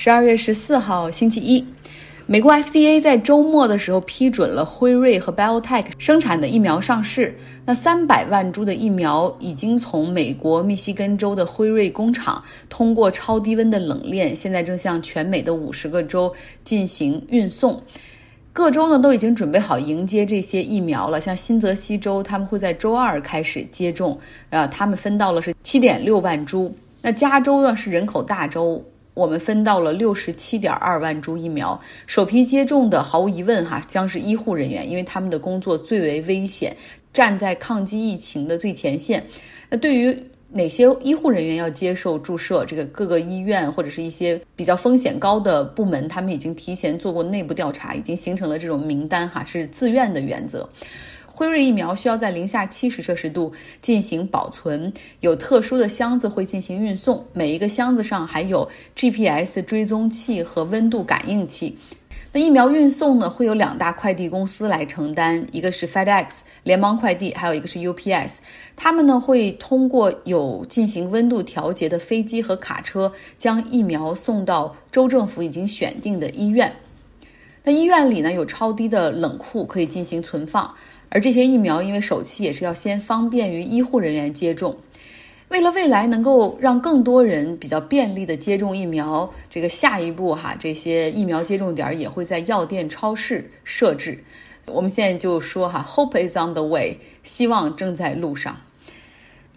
[0.00, 1.66] 十二月十四号，星期一，
[2.24, 7.36] 美国 FDA 在周末的时候批准了辉瑞和 BioTech 生产的疫苗上市。
[7.66, 17.82] 那三百万株的疫苗已经从美国密西根州的辉瑞工厂通过超低温的冷链，现在正向全美的五十个州进行运送。
[18.52, 21.20] 各州呢都已经准备好迎接这些疫苗了。
[21.20, 24.16] 像新泽西州，他们会在周二开始接种，
[24.50, 26.72] 呃，他们分到了是七点六万株。
[27.02, 28.80] 那加州呢是人口大州。
[29.18, 36.76] 我们分到了六十七点二万株疫苗，首批接种的毫无疑问哈将是医护人员，因为他们的工作最为危险，
[37.12, 39.26] 站在抗击疫情的最前线。
[39.68, 40.16] 那对于
[40.52, 50.68] 哪些医护人员要接受注射，这个各个医院或者是一些比较风险高的部门，他们已经提前做过内部调查，已经形成了这种名单哈，是自愿的原则。
[51.38, 61.78] 辉瑞疫苗需要在零下七十摄氏度进行保存，有特殊的箱子会进行运送，每一个箱子上还有 GPS 追踪器和温度感应器。
[62.32, 68.38] 那疫苗运送呢，会有两大快递公司来承担，一个是 FedEx 联邦快递，还有一个是 UPS。
[68.74, 76.74] 他们呢会通过有进行温度调节的飞机和卡车，将疫苗送到州政府已经选定的医院。
[77.62, 80.74] 那医院里呢有超低的冷库可以进行存放。
[81.10, 84.76] 而这些疫苗，因为首期也是要先方便于医护人员接种。
[85.48, 94.22] 为了未来能够让更多人比较便利的接种疫苗，这个下一步哈，这些疫苗接种点也会在药店、超市设置。
[94.66, 98.54] 我们现在就说哈，Hope is on the way，希望正在路上。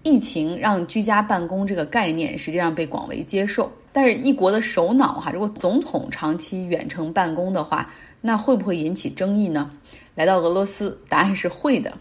[0.03, 7.91] 疫情让居家办公这个概念实际上被广为接受，但是一国的首脑哈，如果总统长期远程办公的话，
[8.21, 9.69] 那会不会引起争议呢？
[10.15, 11.91] 来到俄罗斯，答案是会的。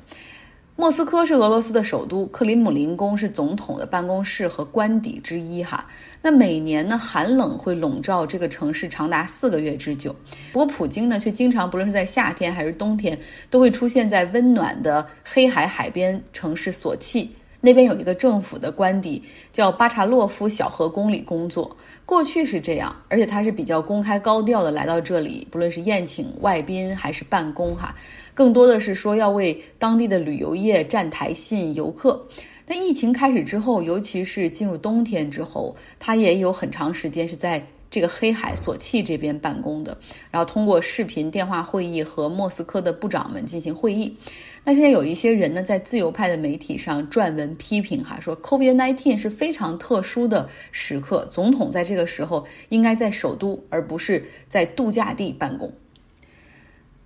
[0.77, 5.63] 莫斯科是俄罗斯的首都，克里姆林宫是总统的办公室和官邸之一。
[5.63, 5.87] 哈，
[6.23, 10.15] 那每年呢，寒冷会笼罩这个城市长达四个月之久。
[10.53, 13.19] 不过，普京呢却经常，不论是在夏天还是冬天，
[13.51, 17.31] 都会出现在温暖的黑海海边城市索契。
[17.61, 19.23] 那边有一个政府的官邸，
[19.53, 21.77] 叫巴查洛夫小河宫里工作。
[22.07, 27.95] 过去是这样，而且他是比较公开高调的来到这里，不论是宴请外宾还是办公，哈，
[28.35, 32.27] 更多的是说要为当地的旅游业站台吸引游客。
[32.67, 37.65] 那疫情开始之后，尤其是进入冬天之后，他也有很长时间是在。
[37.91, 39.99] 这个黑海索契这边办公的，
[40.31, 44.17] 然后通过视频电话会议和莫斯科的部长们进行会议。
[44.63, 55.73] 那现在有一些人呢，在自由派的媒体上撰文批评，哈，说 COVID-19 是非常特殊的时刻，总统在这个时候应该在首都，而不是在度假地办公。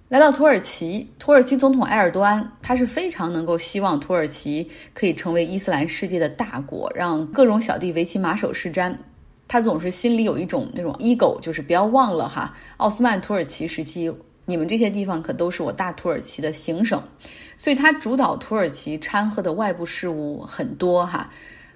[0.08, 8.94] 来到土耳其，土耳其总统埃尔多安，他是非常能够希望土耳其可以成为伊斯兰世界的大国，让各种小弟为其马首是瞻。
[9.46, 14.12] 他总是心里有一种那种 ego，就是不要忘了哈，奥斯曼土耳其时期，
[14.44, 17.02] 你们这些地方可都是我大土耳其的行省，
[17.56, 21.30] 所以他主导土耳其掺和的外部事务很多哈。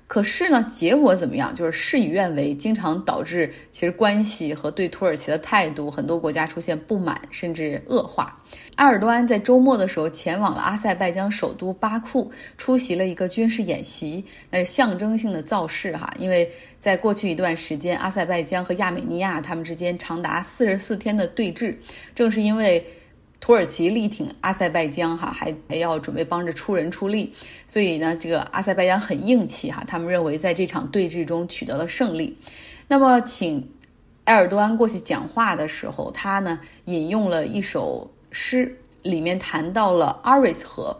[0.07, 1.55] 可是呢，结果怎么样？
[1.55, 8.43] 就是事与愿违，经常导致其实关系和对土耳其的态度，很多国家出现不满甚至恶化。
[8.77, 16.11] 埃尔多安在周末的时候前往了阿塞拜疆首都巴库，出席了一个军事演习，那是象征性的造势哈。
[16.19, 21.77] 因为在过去一段时间，阿塞拜疆和亚美尼亚他们之间长达四十四天的对峙，
[22.15, 22.83] 正是因为。
[23.41, 27.33] 土耳其力挺阿塞拜疆，哈，还还要准备帮着出人出力，
[27.67, 32.37] 所以呢，这个阿塞拜疆很硬气，哈，他们认为在这场对峙中取得了胜利。
[32.89, 33.67] 那么，请
[34.25, 40.99] 埃尔多安过去讲话的时候，他呢引用了一首诗，里面谈到了阿瑞斯河，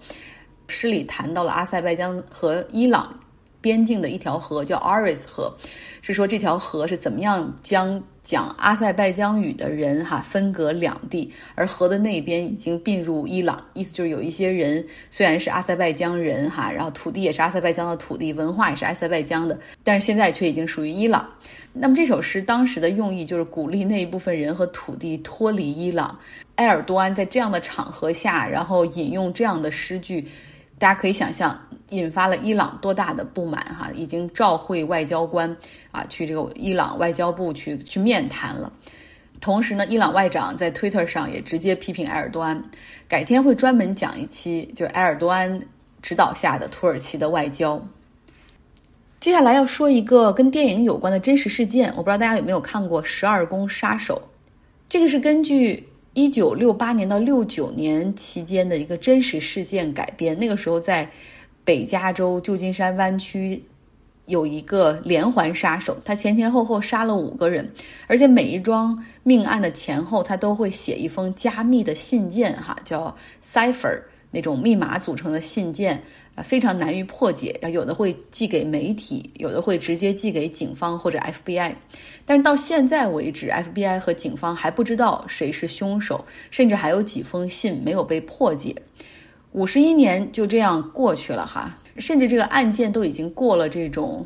[0.69, 3.19] 诗里谈到了阿塞拜疆和伊朗。
[3.61, 5.53] 边境的一条河叫 Aris 河，
[6.01, 21.29] 是说这条河是怎么样将讲阿塞拜疆语的人哈分隔两地，而河的那边已经并入伊朗，意思就是有一些人虽然是阿塞拜疆人哈，然后土地也是阿塞拜疆的土地，文化也是阿塞拜疆的，但是现在却已经属于伊朗。
[21.73, 26.19] 那么这首诗当时的用意就是鼓励那一部分人和土地脱离伊朗。
[26.57, 30.27] 埃尔多安在这样的场合下，然后引用这样的诗句。
[30.77, 31.59] 大家可以想象，
[31.91, 33.91] 引发了伊朗多大的不满哈！
[33.95, 35.57] 已经召会外交官
[35.91, 38.73] 啊，去这个伊朗外交部去去面谈了。
[39.41, 42.63] 同时呢，伊朗外长在 Twitter 上也直接批评埃尔多安。
[43.09, 45.61] 改天会专门讲一期，就是埃尔多安
[46.03, 47.83] 指导下的土耳其的外交。
[49.21, 54.21] 接下来要说一个跟电影有关的真实事件，我不知道大家有没有看过《十二宫杀手》，
[54.89, 55.89] 这个是根据。
[56.15, 61.09] 一九六八年到六九年期间的一个真实事件改编，那个时候在
[61.69, 63.63] 北加州旧金山湾区
[64.25, 67.71] 有一个连环杀手，他前前后后杀了五个人，
[68.07, 74.01] 而且每一桩命案的前后，他都会写一封加密的信件，哈，叫 cipher
[74.31, 76.03] 那种密码组成的信件，
[76.43, 77.55] 非常难于破解。
[77.61, 81.75] 然后有的会寄给媒体，有的会直接寄给警方或者 FBI。
[82.25, 88.75] 但是到现在为止，FBI 和警方还不知道谁是凶手，甚至还有几封信没有被破解。
[89.59, 91.77] 五十一年就这样过去了，哈。
[91.99, 94.25] 甚至这个案件都已经过了这种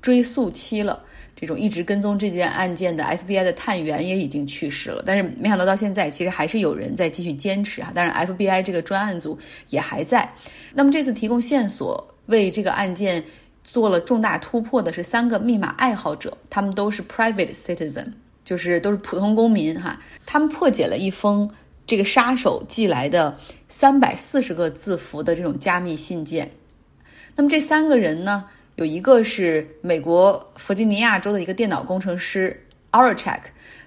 [0.00, 1.02] 追诉期了，
[1.36, 5.02] 这种一直跟踪这件案件的 FBI 的探员也已经去世了。
[5.04, 7.92] 但是没想到到现在，其实还是有人在继续坚持啊。
[7.94, 9.38] 当然，FBI 这个专案组
[9.68, 10.26] 也还在。
[10.72, 13.22] 那么这次提供线索为这个案件
[13.62, 18.06] 做了重大突破的是三个密码爱好者，他们都是 private citizen，
[18.42, 20.00] 就是都是普通公民哈。
[20.24, 21.46] 他们破解了一封
[21.86, 23.36] 这个杀手寄来的
[23.68, 26.50] 三百四十个字符的这种加密信件。
[27.36, 28.44] 那么这三个人呢，
[28.76, 33.40] 有一个是美国弗吉尼亚州的一个电脑工程师 Orchak，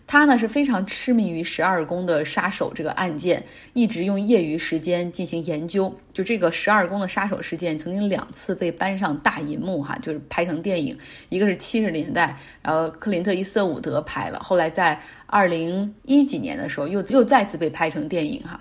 [0.08, 3.44] 他呢是非常痴迷于十二宫的杀手这个案件，
[3.74, 5.94] 一直用业余时间进行研究。
[6.14, 10.98] 就这个十二宫的杀手事件，曾经两次被搬上大银幕哈，就是拍成电影。
[11.28, 18.60] 一个是七十年代，然后克林特·伊瑟伍德拍了，后来在二零一几年的时候又又再次被拍成电影哈。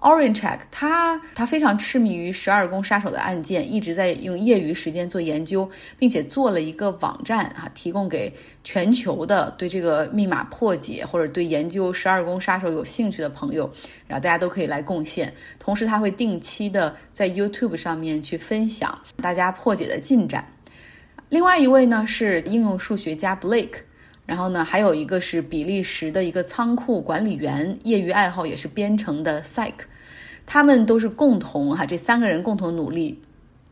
[0.00, 5.68] Orange Check，他他非常痴迷于十二宫杀手的案件，一直在用业余时间做研究，
[5.98, 13.68] 并且做了一个网站啊，提供给全球的对这个密码破解或者对研究十二宫杀手有兴趣的朋友，
[14.06, 15.34] 然后大家都可以来贡献。
[15.58, 20.46] 同时，他会定期的在 YouTube 上面去分享大家破解的进展。
[21.28, 23.87] 另外一位呢是应用数学家 Blake。
[24.28, 29.86] 然后呢，还有一个是比利时的一个仓库管理员，业余爱好也是编程的 Sike，
[30.44, 33.18] 他们都是共同哈，这三个人共同努力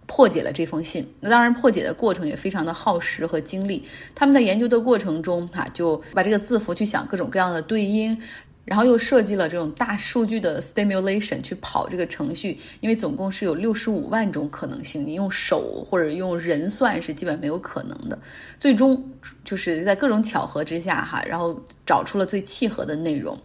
[0.06, 1.06] 破解了这封信。
[1.20, 3.84] 那当然，破解的过程也非常的耗时和精力。
[4.14, 8.18] 他们在研究的过程中哈，就把这个字符去想各种各样的对应。
[8.66, 18.18] 然后又设计了这种大数据的 stimulation 去跑这个程序，因为总共是有六十五万种可能性，你用手或者用人算是基本没有可能的。
[18.58, 19.02] 最终
[19.44, 23.38] 就是在各种巧合之下哈，然后找出了最契合的内容。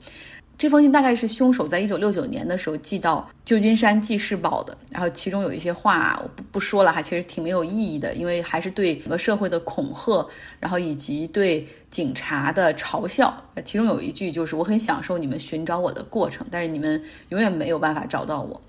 [0.62, 10.24] 这封信大概是凶手在一九六九年的时候寄到旧金山《纪事报》的，然后其中有一些话我不不说了哈，其实挺没有意义的，因为还是对整个社会的恐吓，
[10.60, 13.36] 然后以及对警察的嘲笑。
[13.66, 18.62] 其中有一句就是我很享受你们寻找我的过程，但是你们永远没有办法找到我。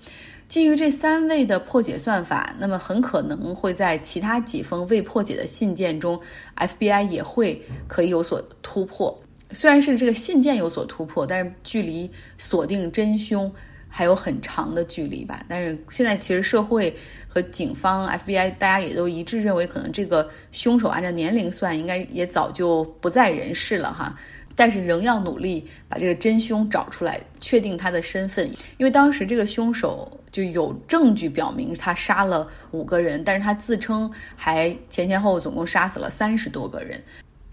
[0.47, 6.19] 基于这三位的破解算法，那么很可能会在其他几封未破解的信件中
[6.57, 9.15] ，FBI 也会可以有所突破。
[9.53, 13.51] 虽然是这个信件有所突破，但是距离锁定真凶
[13.87, 15.45] 还有很长的距离吧。
[15.47, 16.95] 但是现在其实社会
[17.27, 24.17] 和警方、FBI 大家也都一致认为，可能这个凶手按照年龄算，应该也早就不在人世了哈。
[24.55, 28.47] 但是仍要努力把这个真凶找出来，确定他的身份。
[28.77, 37.01] 因为当时这个凶手就有证据表明他杀了五个人，但是他自称还前前后后总共杀死了三十多个人。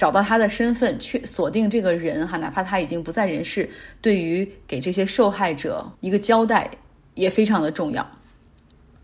[0.01, 3.69] 找到他的身份，确锁定这个人哈，哪怕他已经不在人世，
[4.01, 6.71] 对于给这些受害者一个交代
[7.17, 8.11] 也非常的重要。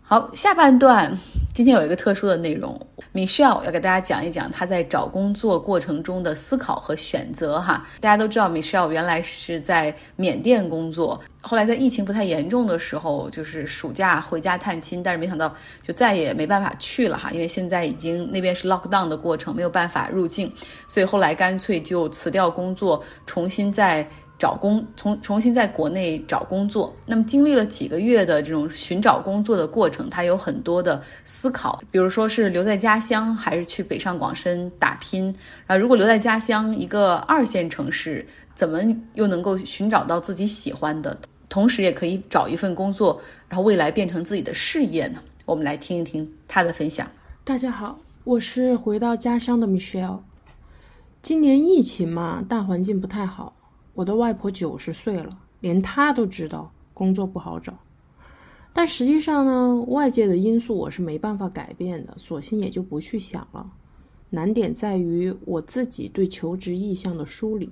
[0.09, 1.13] 好，下半段
[1.53, 2.79] 今天有一个特殊的内容
[3.13, 7.85] ，Michelle 要给大家讲一讲她在找工作过程中的思考和选择哈。
[7.99, 20.49] 大家都知道，Michelle 原来是在缅甸工作，后来在疫情不太严重的时候，就是暑假回家探亲，但是没想到就再也没办法去了哈，因为现在已经那边是 lock down 的过程，没有办法入境，
[20.87, 24.09] 所以后来干脆就辞掉工作，重新在。
[24.37, 35.75] 找工重重新在国内找工作，那么经历了几个月的这种寻找工作的过程，他有很多的思考，比如说是留在家乡还是去北上广深打拼啊？
[35.75, 38.79] 如果留在家乡一个二线城市，怎么
[39.13, 41.17] 又能够寻找到自己喜欢的，
[41.49, 45.19] 同时也可以找一份工作，然后未来变成自己的事业呢？
[45.45, 47.09] 我们来听一听他的分享。
[47.43, 50.19] 大家好，我是回到家乡的 Michelle。
[51.23, 53.56] 今年疫情嘛，大环境不太好。
[53.97, 57.75] 我的外婆九十岁了，连她都知道工作不好找。
[58.71, 63.67] 但实际上呢，外界的因素我是没办法改变的，索性也就不去想了。
[64.29, 67.71] 难点在于我自己对求职意向的梳理。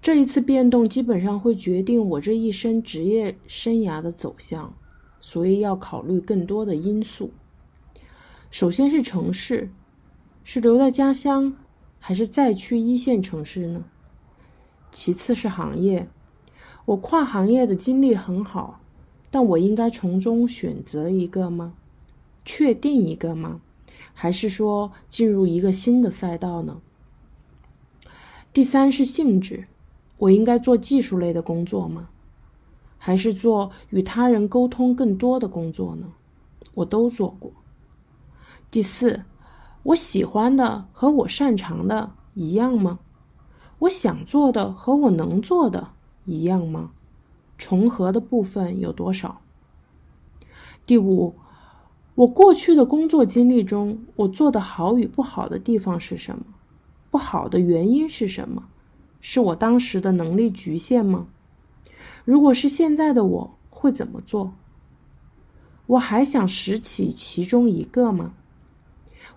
[0.00, 4.74] 这一次变动基本上会决定我这一生职业生涯的走向，
[5.20, 7.30] 所以要考虑更多的因素。
[8.50, 9.70] 首先是城市，
[10.42, 11.54] 是留在家乡，
[12.00, 13.84] 还是再去一线城市呢？
[14.92, 16.06] 其次是行业，
[16.84, 18.78] 我跨行业的经历很好，
[19.30, 21.72] 但我应该从中选择一个吗？
[22.44, 23.60] 确定一个吗？
[24.12, 26.80] 还是说进入一个新的赛道呢？
[28.52, 29.66] 第三是性质，
[30.18, 32.10] 我应该做技术类的工作吗？
[32.98, 36.12] 还是做与他人沟通更多的工作呢？
[36.74, 37.50] 我都做过。
[38.70, 39.24] 第四，
[39.82, 42.98] 我喜欢的和我擅长的一样吗？
[43.82, 45.88] 我想做的和我能做的
[46.24, 46.92] 一样吗？
[47.58, 49.40] 重合的部分有多少？
[50.86, 51.34] 第五，
[52.14, 56.44] 我过去的工作经历中，我做的好与不好的地方是什么？
[57.10, 58.62] 不好的原因是什么？
[59.20, 61.26] 是我当时的能力局限吗？
[62.24, 64.52] 如果是现在的我，会怎么做？
[65.86, 68.32] 我还想拾起其中一个吗？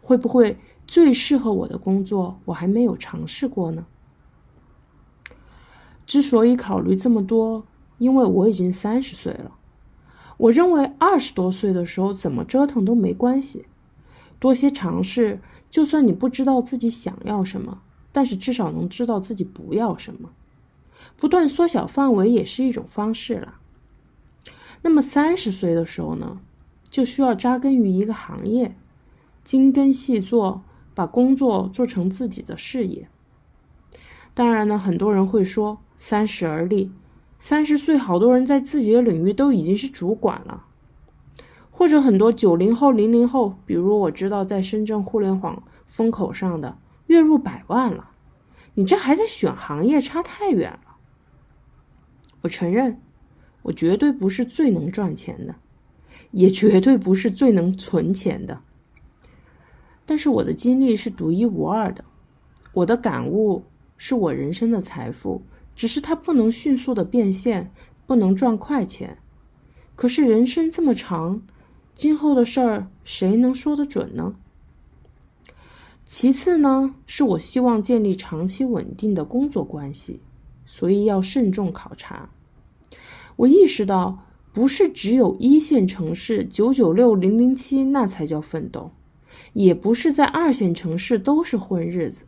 [0.03, 3.87] 会不会最适合我的工作我还没有尝试过呢？
[6.05, 7.65] 之所以考虑这么多，
[7.97, 9.51] 因为我已经三十岁了。
[10.37, 13.65] 我认为二十多岁的时候怎么折腾都没关系，
[14.39, 15.39] 多些尝试。
[15.71, 17.81] 就算你不知道自己想要什么，
[18.13, 20.29] 但是至少能知道自己不要什么。
[21.17, 23.55] 不断缩小范围也是一种方式了。
[24.81, 26.39] 那么三十岁的时候呢，
[26.89, 28.75] 就需要扎根于一个行业，
[29.43, 33.09] 精耕细作，把工作做成自己的事业。
[34.35, 36.91] 当然呢，很多人会说三十而立，
[37.39, 40.65] 三十岁好多人在自己的领域都已经是主管了。
[41.71, 46.77] 或者很多九零后、零零后，比如我知道在深圳互联网风口上的，
[47.07, 48.11] 月入百万了，
[48.75, 50.95] 你这还在选行业，差太远了。
[52.41, 53.01] 我承认，
[53.61, 55.55] 我绝对不是最能赚钱的，
[56.31, 58.61] 也绝对不是最能存钱的。
[60.05, 62.05] 但是我的经历是独一无二的，
[62.73, 63.63] 我的感悟
[63.97, 65.41] 是我人生的财富，
[65.75, 67.71] 只是它不能迅速的变现，
[68.05, 69.17] 不能赚快钱。
[69.95, 71.41] 可是人生这么长。
[71.93, 74.35] 今后的事儿谁能说得准呢？
[76.03, 80.19] 其次呢，是我希望建立长期稳定的工作关系，
[80.65, 82.29] 所以要慎重考察。
[83.37, 88.91] 我意识到，不是只有一线城市九九六零零七那才叫奋斗，
[89.53, 92.25] 也不是在二线城市都是混日子。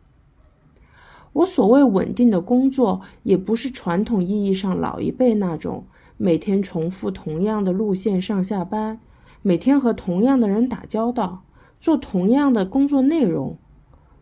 [1.32, 5.84] 我所谓稳定的工作，也不是传统意义上老一辈那种
[6.16, 9.00] 每天重复同样的路线上下班。
[9.42, 11.44] 每天和同样的人打交道，
[11.78, 13.56] 做同样的工作内容，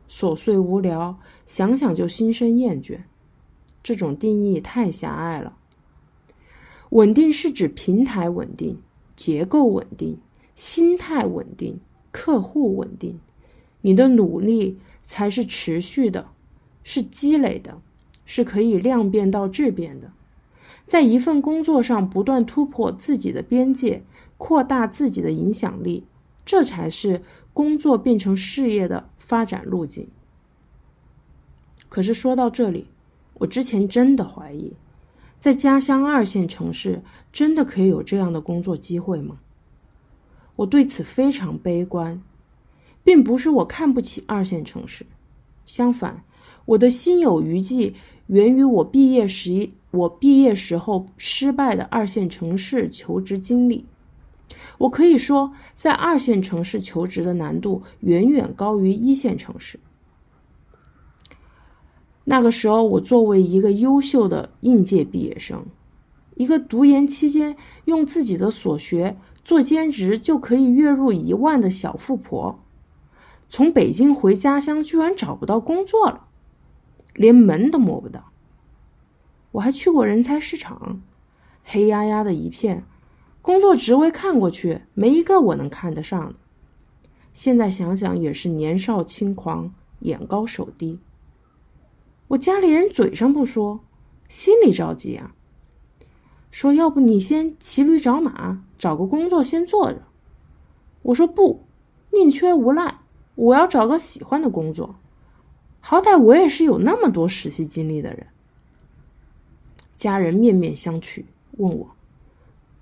[0.09, 2.99] 琐碎无聊，想想就心生厌倦。
[3.83, 5.57] 这种定义太狭隘了。
[6.91, 8.79] 稳定是指平台稳定、
[9.17, 10.19] 结构稳定、
[10.55, 11.81] 心态稳定、
[12.13, 13.19] 客户稳定。
[13.81, 16.27] 你的努力才是持续的，
[16.87, 17.83] 是积累的，
[18.25, 20.13] 是可以量变到质变的。
[20.87, 24.05] 在一份工作上不断突破自己的边界。
[24.39, 26.05] 扩大自己的影响力，
[26.45, 27.23] 这才是
[27.55, 30.07] 工作变成事业的发展路径。
[31.89, 32.87] 可是说到这里，
[33.39, 34.75] 我之前真的怀疑，
[35.39, 37.01] 在家乡二线城市
[37.33, 39.39] 真的可以有这样的工作机会吗？
[40.57, 42.23] 我对此非常悲观，
[43.03, 45.07] 并不是我看不起二线城市，
[45.65, 46.23] 相反，
[46.67, 47.95] 我的心有余悸
[48.27, 53.87] 源于我毕业时我毕业时候失败的二线城市求职经历。
[54.79, 59.81] 我可以说，在二线城市求职的难度远远高于一线城市。
[62.25, 65.65] 那个时候，我作为一个优秀的应届毕业生，
[66.35, 67.57] 一个读研期间
[67.87, 72.59] 用自己的所学做兼职就可以月入一万的小富婆，
[73.49, 76.27] 从北京回家乡居然找不到工作了，
[77.17, 78.31] 连门都摸不到。
[79.53, 81.03] 我还去过人才市场，
[81.65, 82.85] 黑压压的一片。
[83.43, 86.39] 工作职位看过去，没一个我能看得上的。
[87.33, 90.99] 现在想想也是年少轻狂，眼高手低。
[92.29, 93.81] 我家里人嘴上不说，
[94.29, 95.35] 心里着急啊。
[96.51, 100.03] 说要不你先骑驴找马，找个工作先做着。
[101.03, 101.65] 我说不，
[102.11, 102.97] 宁缺毋滥，
[103.37, 104.97] 我要找个喜欢的工作。
[105.89, 108.27] 好歹我也是有那么多实习经历的人。
[109.95, 111.23] 家人面面相觑，
[111.59, 111.89] 问我。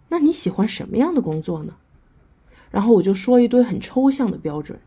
[0.08, 1.74] 那你喜欢什么样的工作呢？
[2.70, 4.80] 然后我就说一堆很抽象的标准，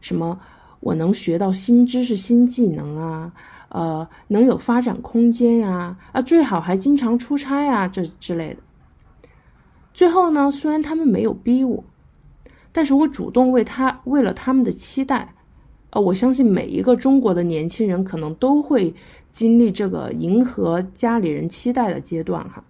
[0.00, 0.40] 什么
[0.80, 3.32] 我能学到新知识、新技能啊，
[3.68, 8.60] 呃，能有发展空间呀，啊，最好还经常出差啊，这之类的。
[9.94, 11.84] 最后呢，虽然他们没有逼我，
[12.72, 15.36] 但是我主动为他为了他们的期待，
[15.90, 18.94] 呃，我相信每一个中国的年轻人可能都会
[19.30, 22.62] 经历这个迎合家里人期待的阶段哈。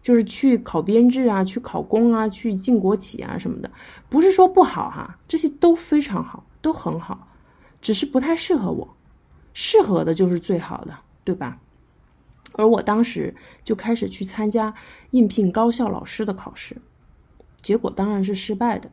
[0.00, 3.70] 就是去考编制啊，去考公啊，去进国企啊什么的，
[4.10, 7.26] 不是说不好哈，这些都非常好，都很好，
[7.80, 8.86] 只是不太适合我，
[9.54, 10.94] 适合的就是最好的，
[11.24, 11.58] 对吧？
[12.52, 14.74] 而我当时就开始去参加
[15.12, 16.76] 应聘高校老师的考试，
[17.62, 18.90] 结果当然是失败的。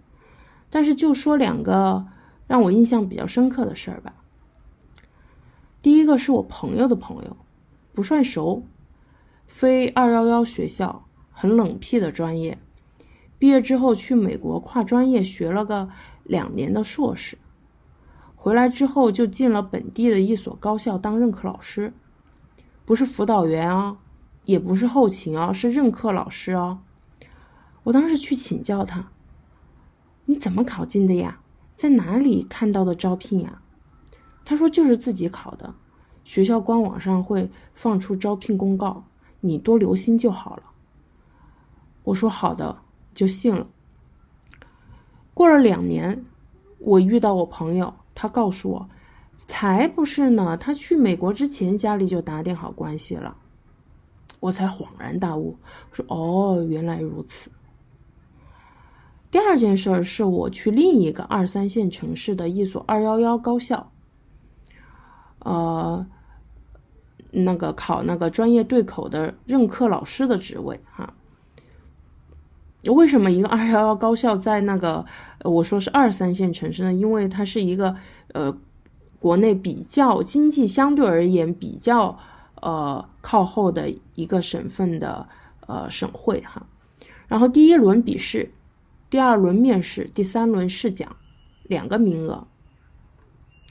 [0.70, 2.06] 但是就说两个
[2.52, 4.14] 让我印象比较深刻的事儿吧。
[5.82, 7.38] 第一个是我朋友的朋友，
[7.94, 8.66] 不算熟。
[9.48, 12.58] 非二幺幺学校，很冷僻的专业。
[13.40, 15.88] 毕业之后去美国跨专业学了个
[16.26, 17.38] 两年的硕士，
[18.36, 21.94] 回来之后就进了本地的一所高校当任课老师，
[22.84, 23.98] 不是辅导员啊，
[24.44, 26.82] 也不是后勤啊，是任课老师啊。
[27.84, 29.08] 我当时去请教他
[30.28, 31.40] ：“你怎么考进的呀？
[31.82, 33.60] 在哪里看到的招聘呀？”
[34.46, 35.74] 他说：“就是自己考的，
[36.24, 39.04] 学校官网上会放出招聘公告。”
[39.44, 40.64] 你多留心就好了。
[42.04, 42.78] 我说好的，
[43.16, 43.66] 就信了。
[45.34, 46.24] 过了两年，
[46.78, 48.88] 我遇到我朋友，他告诉我，
[49.36, 50.56] 才不是呢。
[50.58, 53.36] 他去美国之前，家里就打点好关系了。
[54.40, 55.58] 我才恍然大悟，
[55.92, 57.50] 说哦，原来如此。
[59.32, 63.92] 第二件事儿是我去另一个二三线城市的一所二幺幺高校，
[65.40, 66.06] 呃。
[67.34, 71.14] 那个考那个专业对口的任课老师的职位哈，
[72.84, 75.06] 为什么一个二幺幺高校在那个
[75.46, 76.94] 我说是二三线城市呢？
[76.94, 77.96] 因为它是一个
[78.34, 78.54] 呃
[79.18, 82.20] 国内比较经济相对而言比较
[82.56, 85.26] 呃靠后的一个省份的
[85.68, 86.62] 呃省会哈。
[87.30, 88.52] 然后第一轮笔试，
[89.12, 91.14] 第二轮面试，第三轮试讲，
[91.64, 92.48] 两个名额，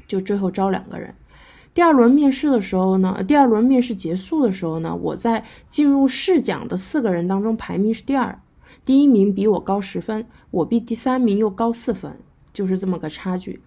[0.07, 1.15] 就最后招两个人。
[1.73, 8.39] 第二轮面试的时候呢，第二轮面试结束的时候呢，我在进入试讲的四个人当中排名是第二，
[8.85, 12.15] 第一名比我高十分，我比第三名又高四分，
[12.53, 13.63] 就是这么个差距。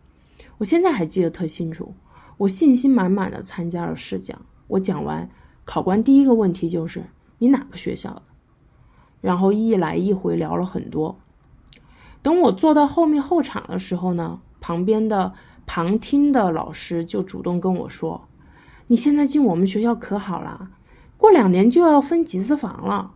[0.60, 1.92] 我现在还记得特清楚，
[2.38, 4.40] 我信心满满的参加了试讲。
[4.68, 5.28] 我讲完，
[5.66, 7.04] 考官第一个问题就是
[7.40, 8.22] 你哪个学校的，
[9.22, 11.18] 然后一来一回聊了很多。
[12.24, 15.32] 等我坐到后面候场的时候呢，旁边的。
[15.66, 18.28] 旁听的老师就主动跟我说
[18.88, 20.72] ：“你现在进我们学校可好了，
[21.16, 23.14] 过两年就要分集资房了。”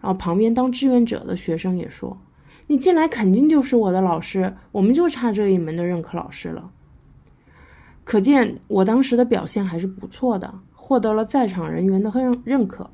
[0.00, 2.16] 然后旁边当志愿者的学生也说
[2.68, 6.70] ：“你进来肯定就是我的老师，我们就差这一门的任课老师了。”
[8.04, 12.88] 可见我当时的表现还是不错的，获得了在场人员的认认可，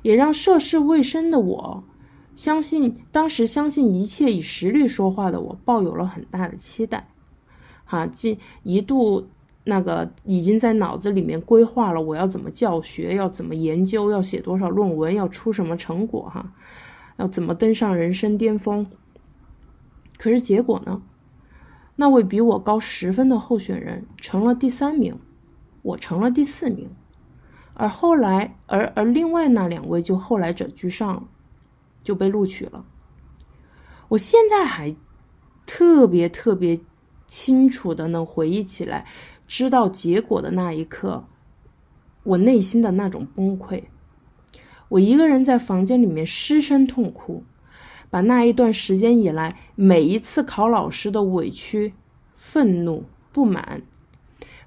[0.00, 1.84] 也让涉世未深的我
[2.36, 7.08] 相信，当时相信一切以实力说话的我抱有了很大的期待。
[7.84, 9.26] 哈，进一度
[9.64, 16.52] 那个已经在脑子里面规划了，我要怎么教学，要怎么研究，要写多少论文，要出什么成果，哈，
[17.16, 18.86] 要怎么登上人生巅峰。
[20.18, 21.02] 可是结果呢？
[21.98, 25.18] 那位比我高十分的候选人成了第三名，
[25.80, 26.90] 我成了第四名，
[27.72, 31.22] 而后来，而而另外那两位就后来者居上了，
[32.06, 32.86] 就被录取了。
[34.08, 34.96] 我现在还
[35.66, 36.80] 特别特别。
[37.28, 39.04] 清楚的能回忆起来，
[39.48, 41.24] 知道结果的那一刻，
[42.22, 43.82] 我内心的那种崩溃。
[44.86, 47.42] 我一个人在房间里面失声痛哭，
[48.10, 51.94] 把那一段时间以来每一次考老师的委屈、
[52.36, 53.82] 愤怒、不满，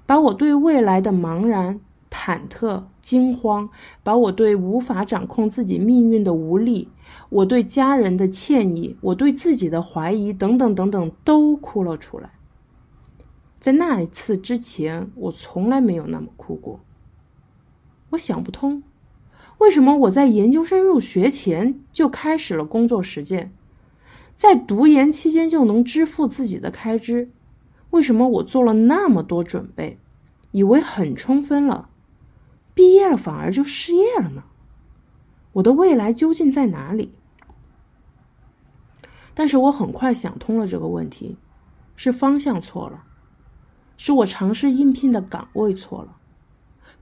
[0.04, 3.70] 把我对未来的茫然、忐忑、惊慌，
[4.02, 6.88] 把我对无法掌控自己命运的无力，
[7.28, 12.30] 我对家人的歉意，我对自己的怀疑，等等等等，都哭了出来。
[13.58, 16.80] 在那一次之前，我从来没有那么哭过。
[18.10, 18.82] 我想不通，
[19.58, 23.52] 为什么我在研究生入学前就开始了工作实践，
[24.34, 27.30] 在读研期间就能支付自己的开支？
[27.90, 29.98] 为什么我做了那么多准备，
[30.50, 31.88] 以为很充分了，
[32.80, 34.42] 毕业了反而就失业了呢？
[35.52, 37.12] 我的未来究竟在哪里？
[39.34, 41.36] 但是我很快想通了这个问题，
[41.94, 43.04] 是方向错了。
[43.98, 46.16] 是我尝试应聘的岗位错了，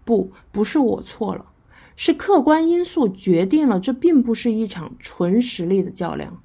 [0.04, 1.46] 不，不是我错了，
[1.94, 6.42] 是客观因素决定了这并不是一场纯实力的较量，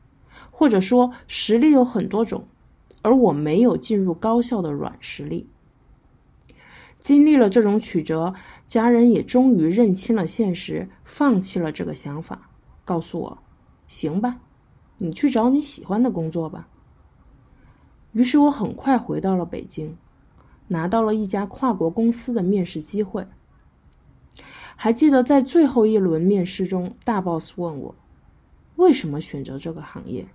[0.51, 2.47] 或者说实力有很多种，
[3.01, 5.49] 而我没有进入高校的软实力。
[7.03, 8.33] 经历了这种曲折，
[8.65, 12.49] 家人也终于认清了现实，放弃了这个想法，
[12.85, 13.37] 告诉我
[13.89, 14.39] ：“行吧，
[14.99, 16.69] 你去找你喜欢的工作吧。”
[18.13, 19.97] 于是我很快回到了北京。
[20.69, 23.27] 拿到了一家跨国公司的面试机会。
[24.77, 27.93] 还记得在最后一轮面试中，大 boss 问我
[28.77, 30.25] ：“为什么选择这个行业？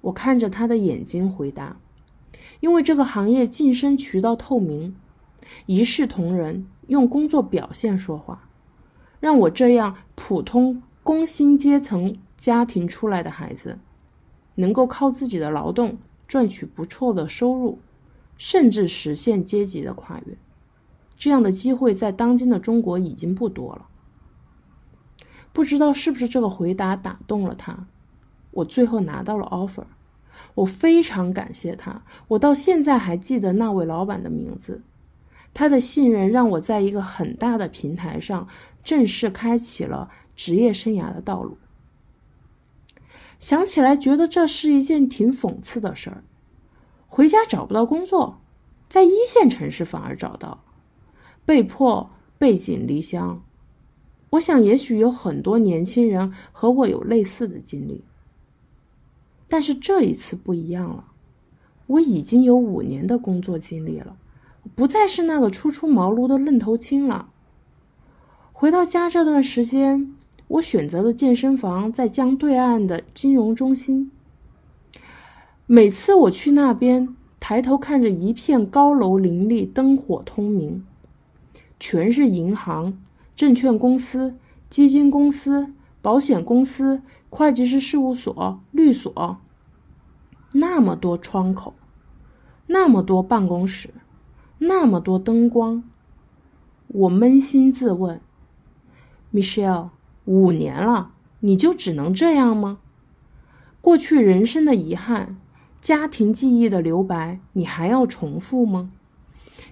[0.00, 1.76] 我看着他的眼睛回答
[2.60, 4.96] ：“因为这个行业晋升渠道透明，
[5.66, 8.48] 一视同仁，用工作表现说话，
[9.20, 13.78] 让我这样普通工薪阶层家庭出来的孩子，
[14.54, 17.78] 能够靠自己的劳动赚取不错的收入，
[18.36, 20.36] 甚至实现阶级的跨越。
[21.16, 23.86] 这样的机会在当今的中国已经不多了。”
[25.52, 27.76] 不知道是不是这个回答打动了他。
[28.52, 29.84] 我最后拿到了 offer，
[30.54, 32.00] 我非常感谢他。
[32.28, 34.80] 我到现在还记得那位老板的名字，
[35.52, 38.48] 他的信任让我在一个很大的平台上
[38.82, 41.58] 正式开启了职业生涯的道路。
[43.38, 46.22] 想起来觉得这是一件挺讽刺的事儿，
[47.08, 48.40] 回家找不到工作，
[48.88, 50.62] 在一线城市反而找到，
[51.44, 53.42] 被迫背井离乡。
[54.30, 58.04] 我想，也许有很多年轻人和我有类似的经历。
[59.48, 61.04] 但是这一次不一样了，
[61.86, 64.16] 我已经有五年的工作经历了，
[64.74, 67.28] 不再是那个初出茅庐的愣头青了。
[68.52, 70.14] 回到家这段时间，
[70.48, 74.10] 我选择的健身房在江对岸的金融中心。
[75.66, 80.84] 每次我去那边，抬头看着一片高楼林立、灯火通明，
[81.78, 82.98] 全是银行、
[83.34, 84.34] 证券公司、
[84.68, 87.02] 基金公司、保险公司。
[87.32, 89.38] 会计师事务所、律所，
[90.52, 91.74] 那么多窗口，
[92.66, 93.90] 那么多办公室，
[94.62, 95.82] 那么多灯光，
[96.88, 98.20] 我扪心自问
[99.32, 99.88] ：Michelle，
[100.26, 102.78] 五年了，你就只能这样吗？
[103.80, 105.38] 过去人生的遗憾，
[105.80, 108.92] 家庭记忆的留白，你还要重复吗？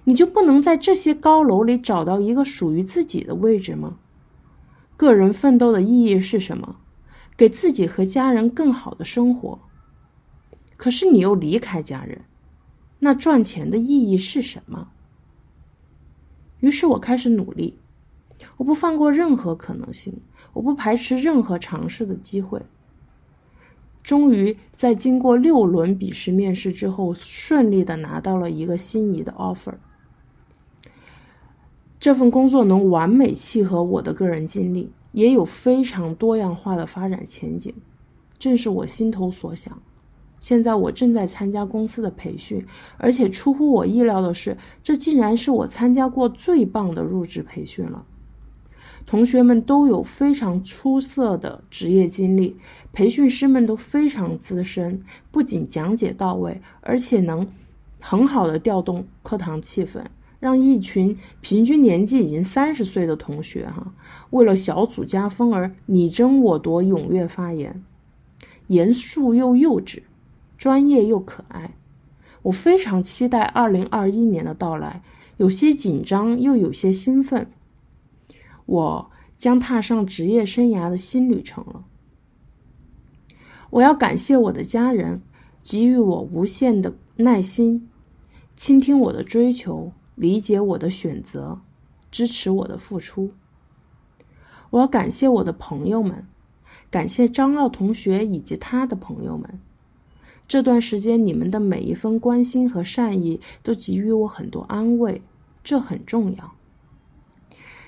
[0.05, 3.97] 你就不能在这些高楼里找到一个属于自己的位置吗？
[4.97, 6.77] 个人奋斗的意义是什么？
[7.37, 9.59] 给自己和家人更好的生活。
[10.77, 12.21] 可是你又离开家人，
[12.99, 14.89] 那赚钱的意义是什么？
[16.59, 17.77] 于是我开始努力，
[18.57, 20.13] 我不放过任何可能性，
[20.53, 22.61] 我不排斥任何尝试的机会。
[24.03, 29.73] 终于在经过六轮笔试面试之后，顺利的拿到了一个心仪的 offer。
[31.99, 34.91] 这份工作能完美契合我的个人经历。
[35.11, 37.73] 也有非常多样化的发展前景，
[38.37, 39.81] 正是我心头所想。
[40.39, 42.65] 现在我正在参加公司的培训，
[42.97, 48.03] 而且出乎我意料的是，这竟然是我参加过最棒的入职培训了。
[49.05, 52.55] 同学们都有非常出色的职业经历，
[52.93, 57.47] 培训师们都非常资深，不仅讲解到位，而且能
[57.99, 59.99] 很好的调动课堂气氛。
[60.39, 63.91] 让一群平均年纪已经三十岁的同学，哈，
[64.29, 67.83] 为了小组加分而你争我夺，踊跃发言，
[68.67, 69.99] 严肃又幼稚，
[70.59, 71.71] 专业又可爱。
[72.43, 75.01] 我非常期待二零二一年的到来，
[75.37, 77.49] 有些紧张又有些兴奋。
[78.67, 81.85] 我将踏上职业生涯的新旅程了。
[83.71, 85.21] 我要感谢我的家人，
[85.63, 87.89] 给予我无限的耐心，
[88.55, 89.91] 倾听我的追求。
[90.15, 91.61] 理解我的选择，
[92.11, 93.31] 支持我的付出。
[94.71, 96.27] 我要感谢我的朋友们，
[96.91, 99.61] 感谢张傲同学以及他的朋友们。
[100.49, 105.21] 这段时间，你们的每一份关心和善意都给予我很多安慰，
[105.63, 106.51] 这很重要。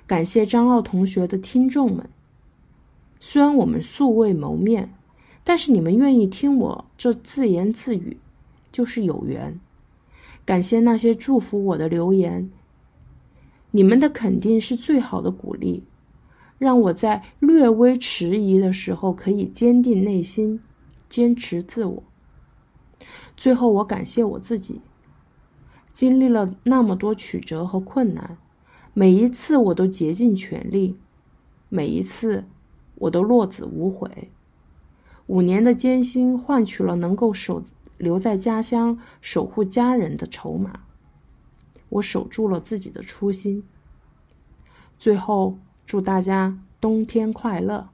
[0.06, 2.08] 感谢张傲同学的听众们，
[3.20, 4.94] 虽然我们素未谋面，
[5.44, 8.16] 但是你们愿意听我这自言自语，
[8.72, 9.60] 就是有缘。
[10.46, 12.48] 感谢那些祝福我的留言，
[13.72, 15.84] 你们的肯定是最好的鼓励，
[16.60, 20.60] 让我在略微迟疑的时候可以坚定内心，
[21.10, 22.04] 坚持自我。
[23.42, 24.80] 最后，我感谢我自己，
[25.92, 28.38] 经历了那么多曲折和困难，
[28.94, 30.96] 每一次我都竭尽全力，
[31.68, 32.46] 每一次
[32.94, 34.30] 我都落子无悔。
[35.26, 37.64] 五年的艰辛换取了能够守。
[37.98, 40.80] 留在家乡守护家人的筹码，
[41.90, 43.64] 我守住了自己的初心。
[45.00, 47.90] 最后，祝大家冬天快乐！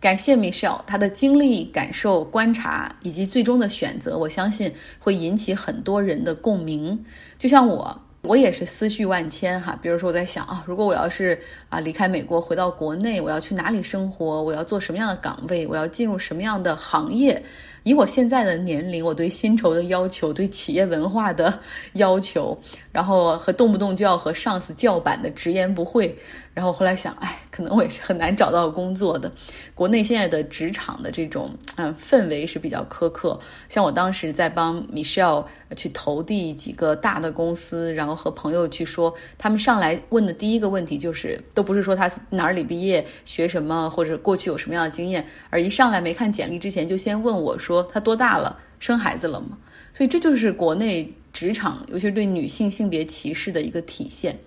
[0.00, 7.04] 感谢 Michelle，她的经历、感受、观察以及最终的选择，我相信会引起很多人的共鸣。
[7.38, 9.78] 就像我，我也是思绪万千哈。
[9.80, 11.38] 比如说，我在想啊，如果我要是
[11.70, 14.42] 啊离开美国回到国内，我要去哪里生活？
[14.42, 15.66] 我要做什么样的岗位？
[15.66, 17.42] 我要进入什么样的行业？
[17.84, 21.58] 以我现在的年龄，我对薪酬的要求，对企业文化的
[21.92, 22.58] 要求，
[22.90, 26.16] 然后和动不动就要和上司叫板的直言不讳，
[26.52, 29.30] 然后后来想，哎，可能我也是很难找到工作的。
[29.74, 35.44] 国内现在的职场的这种嗯氛围是比较苛刻，像我当时在帮 Michelle
[35.76, 49.58] 去投递几个大的公司，然后和朋友去说，他们上来问的第一个问题就是，都不是说他哪里毕业、学什么或者过去有什么样的经验，而一上来没看简历之前就先问我说说他多大了，生孩子了吗？
[49.92, 54.38] 所以这就是国内职场，尤其是对女性性别歧视的一个体现。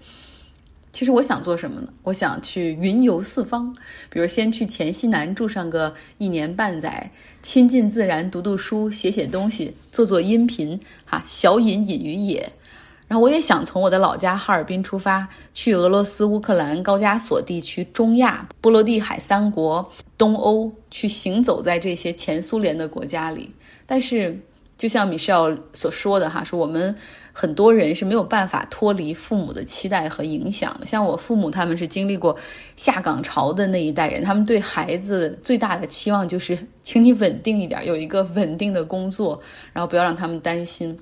[0.94, 1.90] 其实我想做什么呢？
[2.02, 3.72] 我想去云游四方，
[4.10, 7.12] 比如先去黔西南住上个一年半载，
[7.44, 12.52] 亲近自然，读读书，写写东西，做做音频，哈，小隐隐于野。
[13.08, 19.88] 然后我也想从我的老家哈尔滨出发，去俄罗斯、乌克兰、高加索地区、中亚、波罗的海三国、
[20.18, 23.52] 东欧，去行走在这些前苏联的国家里。
[23.86, 24.38] 但是。
[24.78, 26.96] 就像米歇尔所说的哈，说我们
[27.34, 30.80] 很多人是没有办法脱离父母的期待和影响。
[30.86, 32.38] 像我父母，他们是经历过
[32.76, 39.42] 下岗潮的那一代人，他们对孩子最大的期望就是， 请你稳定一点，有一个稳定的工作，
[39.74, 40.96] 然后不要让他们担心。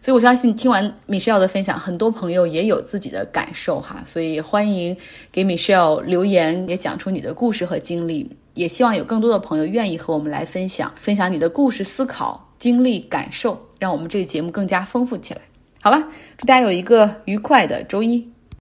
[0.00, 4.00] 所以我相信，听完米歇尔的分享，很多朋友也有自己的感受哈。
[4.06, 4.96] 所以欢迎
[5.32, 8.30] 给米歇尔留言，也讲出你的故事和经历。
[8.58, 15.40] 也希望有更多的朋友愿意和我们来分享，分享你的故事、思考、经历、感受，让我们这个节目更加丰富起来。
[15.80, 18.28] 好了，祝大家有一个愉快的周一。